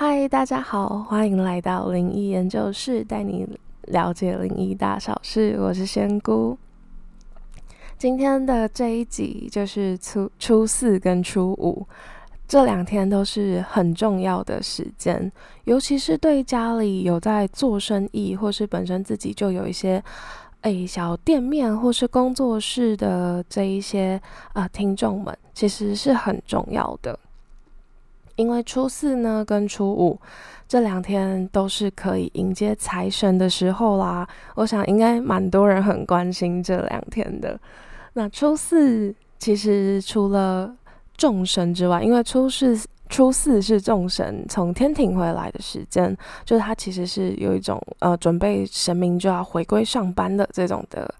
[0.00, 3.44] 嗨，大家好，欢迎来到灵异研究室，带你
[3.88, 5.56] 了解灵异大小事。
[5.58, 6.56] 我是仙姑。
[7.98, 11.84] 今天的这一集就是初初四跟初五
[12.46, 15.32] 这两天都是很重要的时间，
[15.64, 20.00] 尤其是对家里有在做生意，或是本身自己就有一些
[20.60, 24.22] 诶小店面或是工作室的这一些
[24.52, 27.18] 啊听众们，其实是很重要的。
[28.38, 30.16] 因为初四呢跟初五
[30.68, 37.58] 这两天都是可以迎接财神的时候啦，我想应该蛮多人很关心这两天的。
[38.12, 40.72] 那初四其实除了
[41.16, 42.78] 众神之外，因为初四
[43.08, 51.12] 初四是众神从天庭回来的时间，就是它其实是有一种呃准备神明就要回归上班的这种的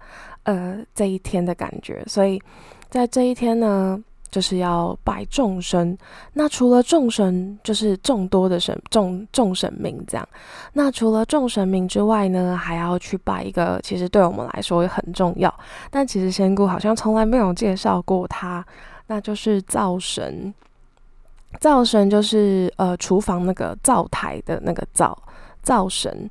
[0.44, 2.40] 呃这一天的感觉，所以
[2.88, 4.00] 在这一天呢。
[4.30, 5.96] 就是要拜众神，
[6.32, 10.28] 那除了众神，就是众多的神众众神明这样。
[10.72, 15.52] 那除了众神明之外呢，还要去拜一个，其实对我们来说也很重要，
[15.90, 18.64] 但其实仙姑好像从来没有介绍过他，
[19.06, 20.52] 那就是灶神。
[21.60, 25.16] 灶神就是呃厨房那个灶台的那个灶
[25.62, 26.28] 灶神，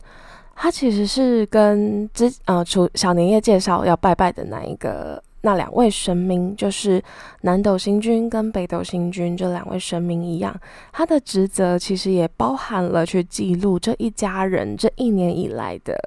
[0.55, 5.21] 他其实是跟之呃厨小年夜介绍要拜拜的那一个。
[5.41, 7.01] 那两位神明就是
[7.41, 10.53] 南斗星君跟北斗星君这两位神明一样，
[10.91, 15.97] 他的职责其实也包含了去记录这一家人这一年以来的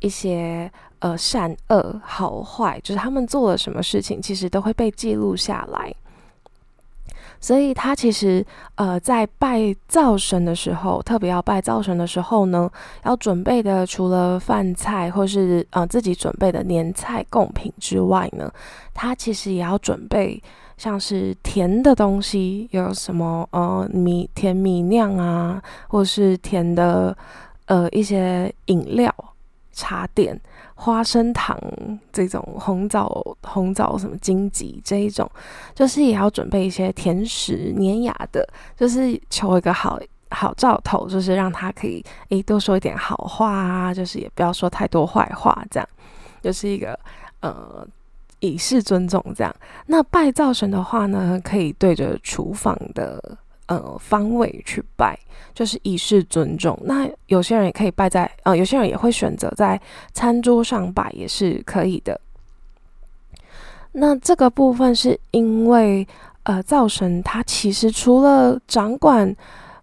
[0.00, 5.94] 一些呃善恶好坏，就是他们做了什么事情，其实都会被记录下来。
[7.40, 8.44] 所以他其实，
[8.76, 12.70] 呃，在拜灶神的时候，特别要拜灶神的时候呢，
[13.04, 18.50] 要准备的除了饭菜或是呃自己准备的年菜贡品之外呢，
[18.94, 20.42] 他其实也要准备
[20.76, 27.16] 像是甜的东西，有什么呃米甜米酿啊，或是甜的
[27.66, 29.14] 呃一些饮料、
[29.72, 30.40] 茶点。
[30.78, 31.58] 花生糖
[32.12, 35.28] 这种红枣红枣什么荆棘这一种，
[35.74, 39.98] 就是也要准备一些甜食粘牙的，就是求一个好
[40.30, 45.88] 好兆头，就是让他可以诶多说一点好话啊，就是也不要说太多坏话，这样
[46.42, 46.96] 就是一个
[47.40, 47.84] 呃
[48.40, 49.52] 以示尊重这样。
[49.86, 53.38] 那拜灶神的话呢，可以对着厨房的。
[53.68, 55.18] 呃，方位去拜，
[55.52, 56.78] 就是以示尊重。
[56.84, 59.80] 那有些人也可以拜在，呃，有些人也会选择在
[60.12, 62.20] 餐桌上拜，也是可以的。
[63.90, 66.06] 那这个部分是因为，
[66.44, 69.34] 呃，灶神他其实除了掌管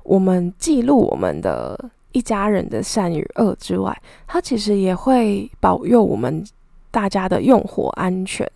[0.04, 1.78] 我们记录我们的
[2.14, 3.94] 一家人的善与恶之外，
[4.26, 6.42] 他其实也会保佑我们
[6.90, 8.50] 大家的用火安全。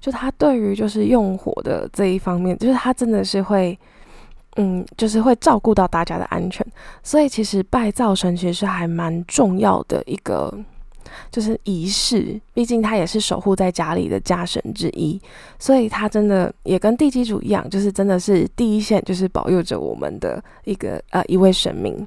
[0.00, 3.76] 就他对于就是用火的这一方面，就是他真的是会。
[4.56, 6.66] 嗯，就是会照顾到大家的安全，
[7.02, 10.52] 所以其实拜灶神其实是还蛮重要的一个，
[11.30, 12.40] 就是仪式。
[12.54, 15.20] 毕竟他也是守护在家里的家神之一，
[15.58, 22.06] 所以他真的也跟地基主一样，就是真的是第一线，就是保佑着我们的一个呃一位神明。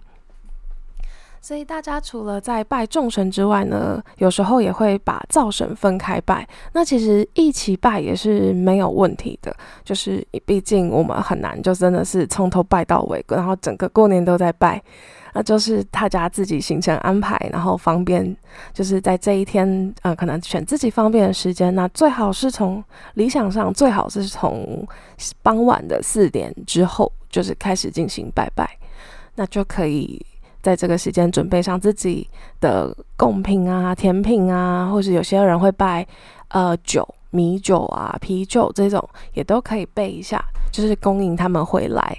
[1.41, 6.47] 所以大家除了在拜众神之外呢，有时候也会把灶神分开拜。
[6.73, 14.81] 那其实一起拜也是没有问题的，就是毕竟我们很难就真的是从头拜到尾，然后整个过年都在拜。
[15.31, 18.35] 那就是大家自己行程安排，然后方便，
[18.73, 21.73] 就是在这一天，呃，可能选自己方便的时间。
[21.75, 22.83] 那最好是从
[23.13, 24.87] 理想上最好是从
[25.43, 28.67] 傍晚的四点之后，就是开始进行拜拜，
[29.35, 30.25] 那就可以。
[30.61, 32.27] 在这个时间准备上自己
[32.59, 36.05] 的贡品啊、甜品啊，或者有些人会拜
[36.49, 42.17] 呃酒、米酒啊、啤酒这种，也都可以备一下，就是供应他们回来。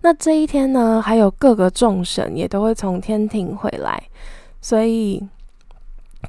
[0.00, 4.02] 那这一天呢，还有各个众神也都会从天庭回来，
[4.60, 5.22] 所以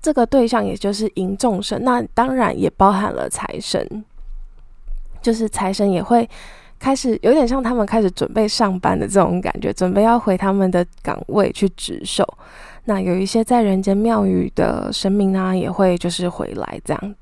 [0.01, 4.05] 这个对象也就是迎众神，那当然也包含了财神，
[5.21, 6.29] 就是财神也会。
[6.83, 12.27] 开始有点像他们开始准备上班的这种感觉，准备要回他们的岗位去值守。
[12.83, 17.15] 那有一些在人间庙宇的神明呢，也会就是回来这样，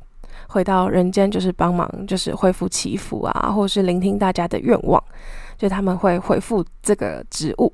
[0.48, 5.00] 回到人间就是帮忙，就是恢复祈福啊，或是聆听大家的愿望，
[5.60, 7.72] 就他们会回复这个职务。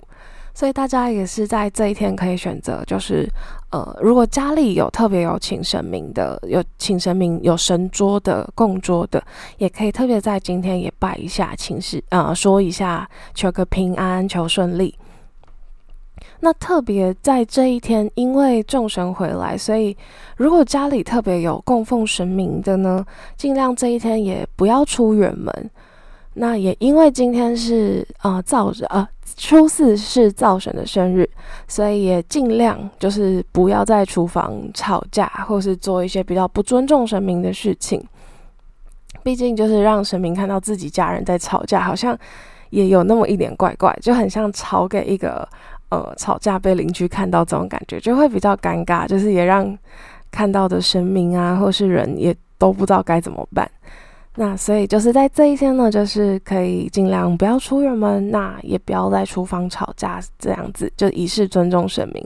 [0.57, 3.29] 所以大家也是在这一天可以选择，就是
[3.69, 9.23] 呃，如果家里有特别有请神明的，有请神明有神桌的供桌的，
[9.59, 14.95] 也可以特别在今天也拜一下，请示呃说一下，求个平安，求顺利。
[16.39, 19.95] 那特别在这一天，因为众神回来，所以
[20.37, 23.05] 如果家里特别有供奉神明的呢，
[23.35, 25.69] 尽量这一天也不要出远门。
[26.33, 29.07] 那也因为今天是呃灶呃
[29.37, 31.29] 初四是灶神的生日，
[31.67, 38.03] 所以也尽量就是不要在厨房吵架，或是做一些比较不尊重神明的事情。
[39.23, 42.17] 毕竟就是让神明看到自己家人在吵架，好像
[42.71, 45.47] 也有那么一点怪怪，就很像吵给一个
[45.89, 49.77] 呃吵架被邻居看到这种感觉，就会比较尴尬，就是也让
[50.31, 53.69] 看到的神明啊或是人也都不知道该怎么办。
[54.39, 62.23] 那所以就是在这一天呢，就是可以尽量不要出远门，那也不要在厨房吵架，这样子就以示尊重神明。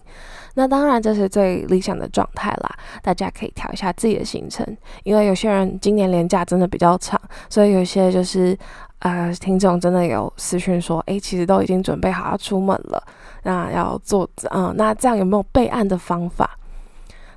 [0.54, 2.70] 那当然这是最理想的状态啦，
[3.02, 4.66] 大家可以调一下自己的行程，
[5.04, 7.18] 因为有些人今年年假真的比较长，
[7.50, 8.58] 所以有些就是
[9.00, 13.02] 呃听众真的有私讯说，诶，其实都已经准备好要出门了，
[13.44, 16.58] 那要做嗯，那这样有没有备案的方法？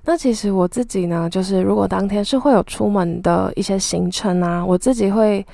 [0.06, 5.44] 那其实我自己呢，就是如果当天是会有出门的一些行程啊，我自己会，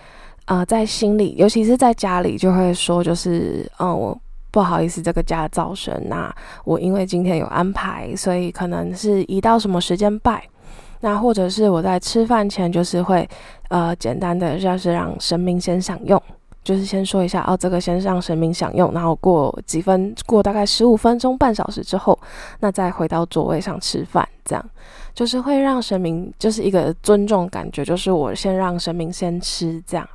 [0.46, 4.18] 呃，在心里，尤其是在家里，就会说，就是，嗯，我
[4.50, 10.42] 不好意思，这个家造成，那我因为今天有安排，所以可能是移到什么时间拜，
[11.00, 13.28] 那或者是我在吃饭前，就是会，
[13.68, 16.20] 呃，简单的就是让神明先享用。
[16.62, 22.18] 就是先说一下哦，这个先让神明享用，然后过几分，过大概十五分钟、半小时之后，
[22.60, 24.70] 那再回到座位上吃饭，这样
[25.14, 30.06] 就是会让神明就是一个尊重感觉，就是我先让神明先吃这样。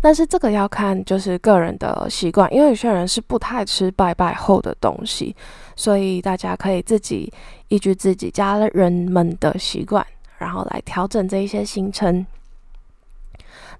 [0.00, 5.34] 但是这个要看就是个人的习惯，因为有些人是不太吃拜拜后的东西，
[5.76, 7.32] 所以大家可以自己
[7.68, 10.04] 依据自己家人们的习惯，
[10.38, 12.26] 然后来调整这一些行程。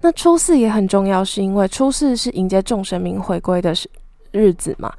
[0.03, 3.73] 那初四也很重要，是因为初四是迎接众神明回归的
[4.31, 4.91] 日子嘛。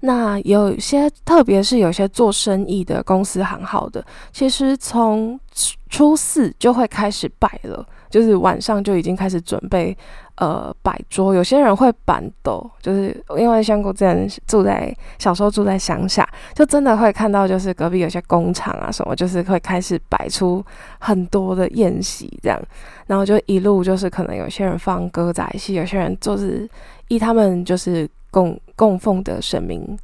[0.00, 5.40] 那有些，特别是有些做生意的公司行号的，其实从
[5.88, 9.96] 初四就会开始拜了，就是晚上就已经开始准备。
[10.40, 20.64] 呃，摆桌，有些人会板斗，就是因为香菇之前住在小时候住在乡下，就真的会看到，就是隔壁有些工厂啊什么，就是会开始摆出
[20.98, 22.58] 很多的宴席这样，
[23.06, 26.66] 然后就一路就是可能有些人放歌仔戏，有些人就是
[27.08, 29.94] 依他们就是供供奉的神明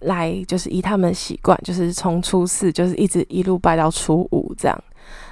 [0.00, 4.76] 来，就是依他们习惯，就是从初四就是一直一路拜到初五这样。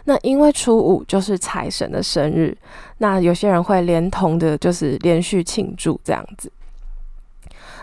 [0.09, 2.57] 那因为初五就是财神的生日，
[2.97, 6.51] 那有些人会连同的，就是连续庆祝这样子。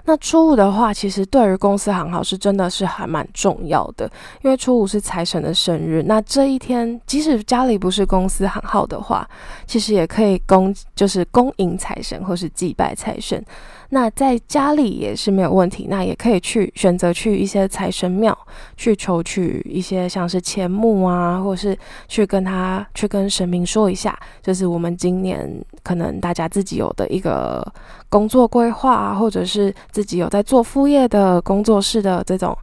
[0.05, 4.09] 那初五的话，其实对于公司行号是真的是还蛮重要的，
[4.41, 6.03] 因为初五是财神的生日。
[6.07, 9.27] 那这一天，即使家里不是公司行号的话，
[9.67, 13.43] 其实也可以供，就是恭迎财神或是祭拜财神。
[13.89, 18.37] 那在家里也是没有问题，那也可以去选择去一些财神庙
[18.75, 21.77] 去求取一些像是钱目啊，或是
[22.07, 25.49] 去跟他去跟神明说一下，就是我们今年
[25.83, 27.65] 可能大家自己有的一个
[28.09, 32.57] 工作规划，或者是自己有在做副业的工作室的这种，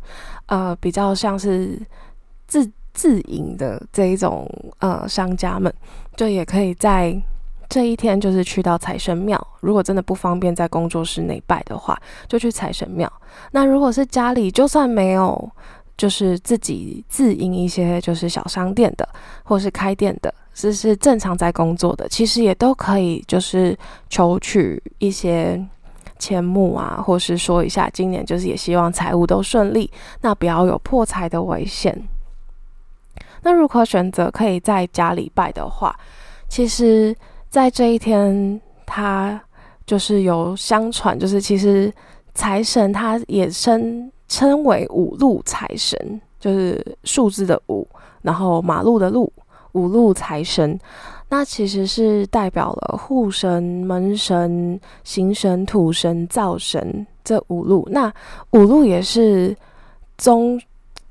[0.46, 1.80] 呃，比较像是
[2.46, 4.48] 自自营的这一种
[4.80, 5.72] 呃商家们，
[6.16, 7.20] 就也可以在。
[7.72, 11.98] 这一天就是去到财神庙，如果真的不方便在工作室内拜的话，
[12.28, 13.10] 就去财神庙。
[13.52, 15.50] 那如果是家里，就算没有，
[15.96, 19.08] 就是自己自营一些就是小商店的，
[19.42, 23.74] 或是开店的，是是正常在工作的，其实也都可以，就是
[24.10, 25.58] 求取一些
[26.18, 32.06] 钱目啊，或是说一下今年就是也希望财务都顺利，那不要有破财的危险。
[33.40, 35.98] 那如果选择可以在家里拜的话，
[36.50, 37.16] 其实。
[37.52, 39.38] 在这一天，他
[39.84, 41.92] 就是有相传，就是其实
[42.32, 47.86] 财神他也称称为五路财神，就是数字的五，
[48.22, 49.30] 然后马路的路，
[49.72, 50.80] 五路财神。
[51.28, 57.86] 那其实是代表了户神、门神、行神、土神、灶神这五路。
[57.90, 58.10] 那
[58.52, 59.54] 五路也是
[60.16, 60.58] 中，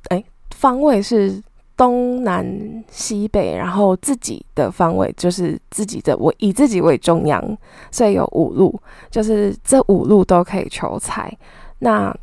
[0.10, 1.40] 哎，方位是。
[1.82, 2.46] 东南
[2.92, 7.58] 西北，然后自己的方位就是自己的，我以自己为中央，
[7.90, 11.36] 所以有五路，就是这五路都可以求财。
[11.80, 12.16] 那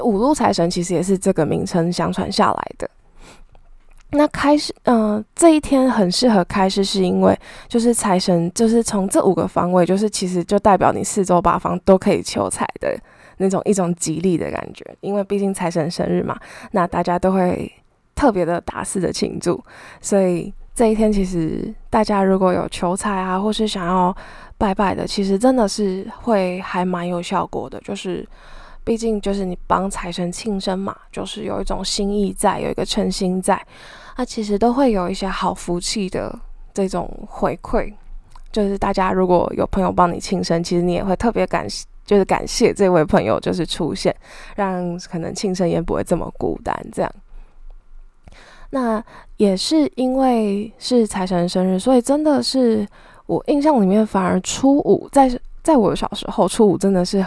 [0.00, 2.88] 五路财神其实也是这个名称相传下来的。
[4.10, 12.96] 那开始，嗯，这一天很适合开始，是因为就是财神就是从这五个方位，就是其实就代表你四周八方都可以求财的
[13.38, 14.86] 那种一种吉利的感觉。
[15.00, 16.38] 因为毕竟财神生日嘛，
[16.70, 17.72] 那大家都会。
[18.22, 19.60] 特别的大肆的庆祝，
[20.00, 24.16] 所以这一天其实大家如果有求财啊，或是想要
[24.56, 27.80] 拜拜的，其实真的是会还蛮有效果的。
[27.80, 28.24] 就是
[28.84, 33.60] 毕竟就是你帮财神庆生嘛，就是有一种心意在，有一个诚心在，
[34.16, 36.32] 那其实都会有一些好福气的
[36.72, 37.92] 这种回馈。
[38.52, 41.66] 就是大家如果有朋友帮你庆生，其实你也会特别感
[42.04, 44.14] 就是感谢这位朋友就是出现，
[44.54, 47.12] 让可能庆生也不会这么孤单这样。
[48.74, 49.04] 那
[49.36, 52.88] 也是因为是财神生日，所以真的是
[53.26, 55.30] 我印象里面，反而初五在
[55.62, 57.22] 在我小时候，初五真的是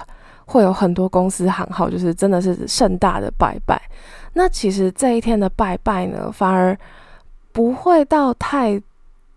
[0.47, 3.79] 会有很多公司行号，就是真的是盛大的拜拜。
[4.33, 6.75] 那其实这一天的拜拜呢，反而
[7.51, 8.81] 不会到太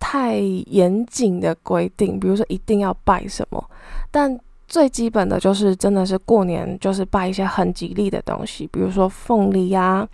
[0.00, 3.62] 太严谨的规定，比如说一定要拜什么，
[4.11, 10.09] 但最基本的就是真的是过年就是拜一些很吉利的东西，比如说凤梨呀。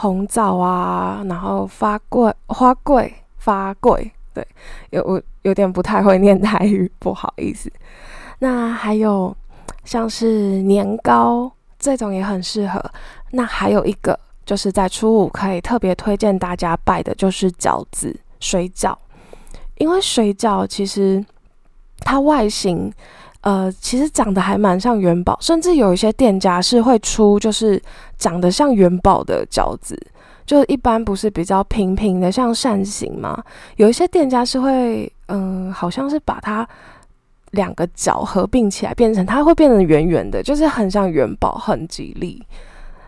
[0.00, 4.46] 红枣啊，然后发桂花桂发桂，对，
[4.88, 7.70] 有我有点不太会念台语，不好意思。
[8.38, 9.36] 那还有
[9.84, 12.82] 像是年糕这种也很适合。
[13.32, 18.96] 那还有一个就是在初五可以特别推荐大家拜的，就是饺子、水饺，
[19.76, 21.22] 因为水饺其实
[22.00, 22.90] 它外形。
[23.42, 27.80] 呃，其实长得还蛮像元宝，甚至有一些店家是会出，就是
[28.18, 29.98] 长得像元宝的饺子，
[30.44, 33.42] 就一般不是比较平平的，像扇形嘛。
[33.76, 36.68] 有一些店家是会，嗯，好像是把它
[37.52, 42.44] 两个角合并起来，变成它会变成圆圆的，就是很像元宝，很吉利。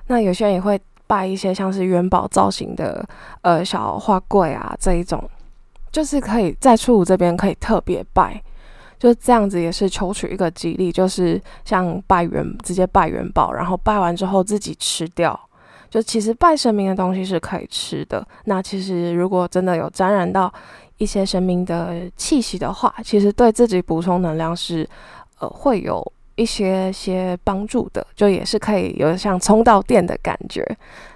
[0.07, 3.07] 那有些人也会拜一些像是元宝造型的，
[3.43, 5.23] 呃，小花柜啊这一种，
[5.91, 8.43] 就是可以在初五这边可以特别拜。
[9.03, 15.37] 就这样子也是求取一个吉利，就是像拜元直接拜元宝，然后拜完之后自己吃掉。
[15.91, 18.25] 就其实拜神明的东西是可以吃的。
[18.45, 20.55] 那其实如果真的有沾染到
[20.99, 24.89] 一些神明的气息的话，其实对自己补充能量是
[25.41, 26.01] 呃会有
[26.37, 28.07] 一些些帮助的。
[28.15, 30.65] 就也是可以有像充到电的感觉。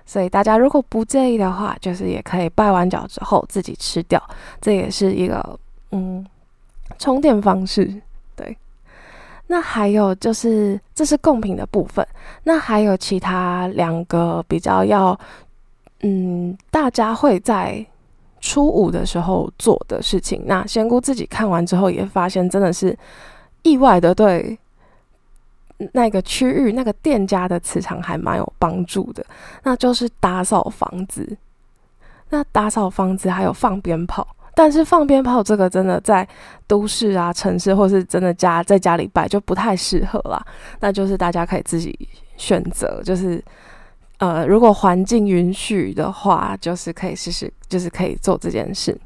[0.05, 4.21] 所以大家如果不介意的话，就是也可以拜完脚之后自己吃掉。
[4.61, 5.57] 这也是一个
[5.93, 6.27] 嗯。
[6.99, 8.01] 充电方式，
[8.35, 8.57] 对。
[9.49, 12.05] 那还有就是，这是贡品的部分。
[12.43, 15.17] 那还有其他两个比较要，
[16.01, 17.87] 嗯，大家会在
[18.41, 20.43] 初五的时候做的事情。
[20.47, 22.99] 那仙姑自己看完之后也发现，真的是
[23.63, 24.59] 意外的对
[25.93, 29.25] 那个区域那个店家的磁场还蛮有帮助的。
[29.63, 31.37] 那就是打扫房子。
[32.31, 34.27] 那打扫房子还有放鞭炮。
[34.57, 36.27] 但是放鞭炮这个真的在
[36.67, 40.43] 都市啊、城市，或是真的家在家里摆就不太适合啦。
[40.81, 42.09] 那就是大家可以自己
[42.39, 43.45] 选择，就是
[44.17, 48.99] 呃，如果环境允许的话，就是可以试试，就是可以做这件事。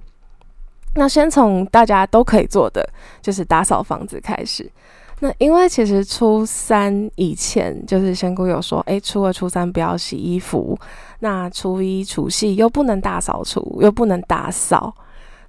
[0.95, 2.89] 那先从大家都可以做的，
[3.21, 4.71] 就是打扫房子开始。
[5.19, 10.79] 那因为其实初三以前，就是仙姑有说，诶，初二、初三不要洗衣服，
[11.19, 14.95] 那初一、除夕又不能大扫除，又不能打扫。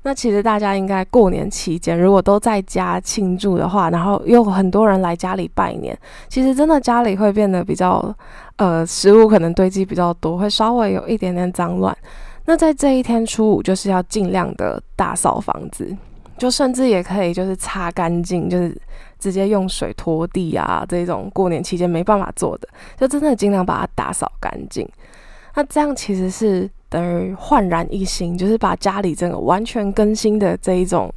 [0.03, 5.95] 那其实大家应该过年期间，如果都在家庆祝的话，然后又很多人来家里拜年，
[6.27, 8.13] 其实真的家里会变得比较，
[8.55, 11.95] 呃，食物可能堆积比较多，会稍微有一点点脏乱。
[12.45, 15.95] 那在这一天初五，就是要尽量的打扫房子，
[16.35, 18.75] 就甚至也可以就是擦干净，就是
[19.19, 22.67] 直接用水拖地啊，这种过年期间没办法做的，
[22.97, 24.89] 就真的尽量把它打扫干净。
[25.53, 26.67] 那这样其实是。
[26.91, 31.09] 等于焕然一新，就是把家里整个完全更新的这一种，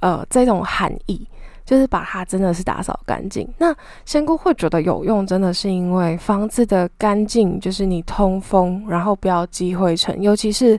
[0.00, 1.28] 呃，这种含义，
[1.66, 3.46] 就是把它真的是打扫干净。
[3.58, 3.76] 那
[4.06, 10.78] 仙姑会觉得有用，真的是因为房子的干净，就是你通风，然后不要积灰尘，尤其是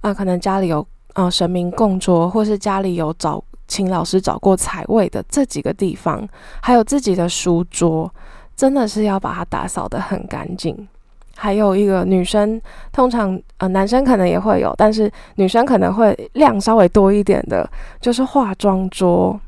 [0.00, 6.28] 啊，可能家里有啊神明供桌，或是家里有找请老师找过财位的这几个地方，
[6.60, 8.12] 还有自己的书桌，
[8.56, 10.88] 真的是要把它打扫的很干净。
[11.36, 12.60] 还有一个女生，
[12.92, 17.68] 通常呃男生可能也会有，但是女生可能会量稍微多一点的，
[18.00, 19.38] 就是化妆桌。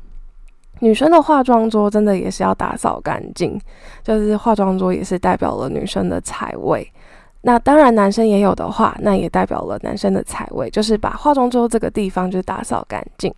[0.79, 3.59] 女生的化妆桌真的也是要打扫干净，
[4.03, 6.91] 就是化妆桌也是代表了女生的财位。
[7.41, 13.33] 那当然男生也有的话，那也代表了男生的财位，就是把化妆桌这个地方就打扫干净。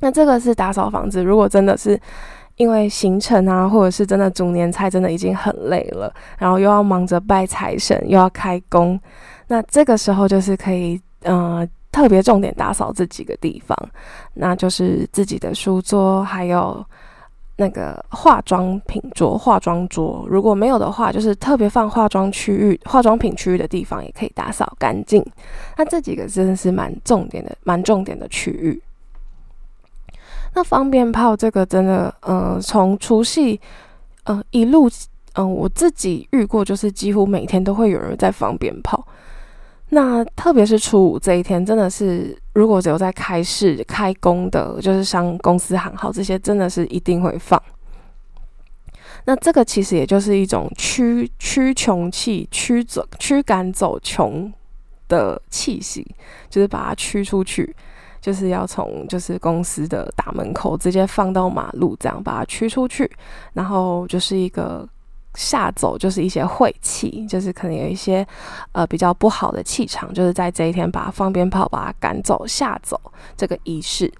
[0.00, 1.98] 那这个是打扫房子，如果真的是。
[2.60, 9.00] 因为行程啊，或者是真的煮年菜，真的已经很累了，然后又要忙着拜财神，又要开工，
[9.46, 13.74] 那这个时候就是可以，呃，特别重点打扫这几个地方，
[14.34, 16.84] 那就是自己的书桌，还有
[17.56, 25.24] 那个化妆品桌、化妆桌，如果没有的话，就是特别放化妆区域、化妆品区域的地方也可以打扫干净。
[25.78, 28.82] 那这几个真的是蛮重点的，蛮重点的区域。
[30.54, 33.60] 那放鞭炮这个真的，呃，从除夕，
[34.24, 34.90] 呃，一路，
[35.34, 39.06] 嗯，我自己遇过，就是几乎每天都会有人在放鞭炮。
[39.90, 47.60] 那特别是初五这一天，真的是如果只有在开市开工的，就是商公司行号这些，真的是一定会放。
[49.24, 54.52] 那这个其实也就是一种驱驱穷气、驱走驱赶走穷
[55.08, 56.06] 的气息，
[56.48, 57.74] 就是把它驱出去，
[58.20, 63.10] 就是要从就是公司的大门口直接放到马路，这样把它驱出去，
[63.52, 64.88] 然后就是一个。
[65.34, 68.26] 吓走就是一些晦气，就是可能有一些
[68.72, 73.00] 呃比较不好的气场，就是在这一天把它放鞭炮把它赶走吓走
[73.36, 74.12] 这个仪式。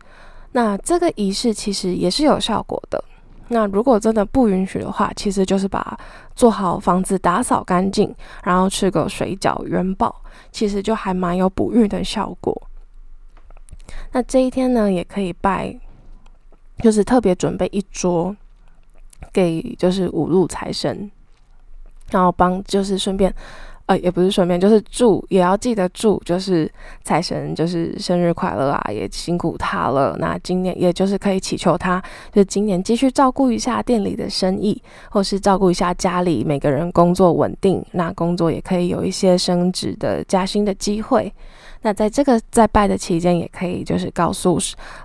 [0.53, 3.05] 那这个仪式其实也是有效果的。
[3.49, 5.99] 那如果真的不允许的话，其实就是把
[6.37, 8.15] 做好房子打扫干净，
[8.45, 10.15] 然后吃个水饺元宝，
[10.53, 12.70] 其实就还蛮有补运的效果。
[14.13, 15.79] 那这一天呢，也可以拜，
[16.79, 18.37] 就是特别准备一桌。
[19.33, 21.09] 给就是五路财神，
[22.11, 23.33] 然后帮就是顺便，
[23.85, 26.69] 呃，也不是顺便，就是祝也要记得祝，就是
[27.05, 30.17] 财神就是生日快乐啊，也辛苦他了。
[30.19, 32.03] 那今年也就是可以祈求他，
[32.33, 41.33] 就今年继续照顾一下店里的生意，或是照顾一下家里每个人工作稳定，那工作也可以有一些升职的加薪的机会。
[41.83, 44.59] 那在这个在拜的期间，也可以就是告诉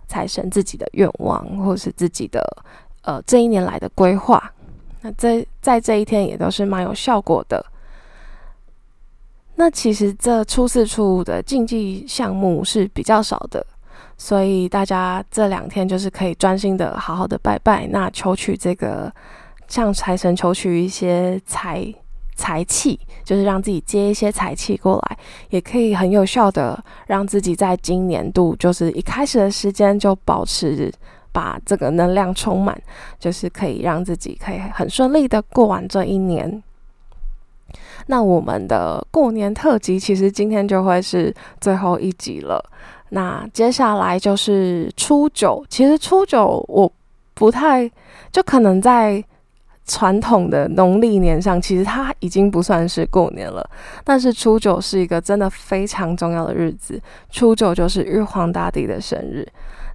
[0.07, 2.41] 财神自己的愿望，或是自己的。
[3.07, 4.51] 呃，这一年来的规划，
[5.01, 7.63] 那在在这一天也都是蛮有效果的。
[9.53, 13.63] 那其实这初四初五的竞技项目是比较少的，
[14.17, 19.13] 所以大家这两天就是可以专心的好好的拜拜，那求取这个
[19.67, 21.85] 向财神求取一些财
[22.35, 25.17] 财气，就是让自己接一些财气过来，
[25.49, 30.93] 也可以很有效的让自己在今年度就是一开始的时间就保持。
[31.35, 32.81] 把这个能量充满，
[33.19, 36.63] 就是可以让自己可以很顺利的过完这一年。
[38.07, 42.63] 那我们的过年特辑其实今天就会是最后一集了。
[43.09, 46.89] 那接下来就是初九，其实初九我
[47.33, 47.91] 不太
[48.31, 49.21] 就可能在
[49.85, 53.67] 传统的农历年上，其实它已经不算是过年了。
[54.03, 59.47] 但是初九是一个真的非常重要的日子，初九就是玉皇大帝的生日。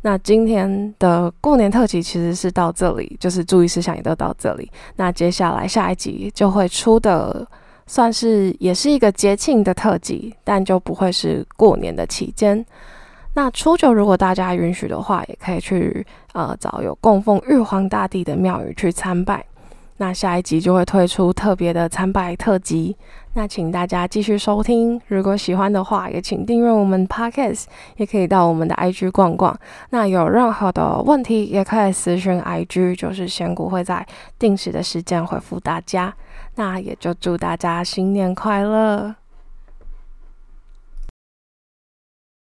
[0.02, 4.70] 那今天的过年特辑其实是到这里，就是注意事项也都到这里。
[4.96, 7.46] 那接下来下一集就会出的，
[7.86, 12.64] 算是也是一个节庆的特辑，但就不会是过年的期间。
[13.34, 19.44] 那初九如果大家允许的话，也可以去呃找有供奉玉皇大帝的庙宇去参拜。
[20.00, 22.96] 那下一集就会推出特别的参拜特辑，
[23.34, 24.98] 那请大家继续收听。
[25.08, 27.64] 如果喜欢的话，也请订阅我们 Podcast，
[27.98, 29.54] 也可以到我们的 IG 逛逛。
[29.90, 34.06] 那有任何的问题，也可以私讯 IG，就是仙谷会在
[34.38, 36.14] 定时的时间回复大家。
[36.54, 39.14] 那也就祝大家新年快乐。